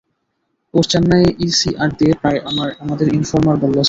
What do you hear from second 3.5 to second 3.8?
বলল, স্যার।